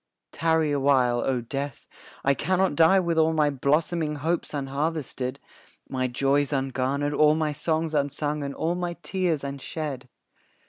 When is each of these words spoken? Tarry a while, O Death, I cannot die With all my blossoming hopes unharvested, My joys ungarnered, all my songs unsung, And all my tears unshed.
Tarry 0.31 0.71
a 0.71 0.79
while, 0.79 1.19
O 1.19 1.41
Death, 1.41 1.85
I 2.25 2.33
cannot 2.33 2.73
die 2.73 2.99
With 2.99 3.19
all 3.19 3.33
my 3.33 3.51
blossoming 3.51 4.15
hopes 4.15 4.51
unharvested, 4.51 5.37
My 5.89 6.07
joys 6.07 6.51
ungarnered, 6.51 7.13
all 7.13 7.35
my 7.35 7.51
songs 7.51 7.93
unsung, 7.93 8.41
And 8.43 8.55
all 8.55 8.73
my 8.73 8.95
tears 9.03 9.43
unshed. 9.43 10.07